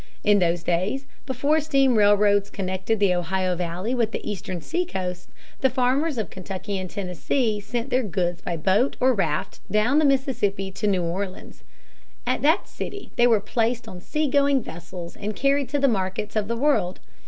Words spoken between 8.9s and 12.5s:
or raft down the Mississippi to New Orleans. At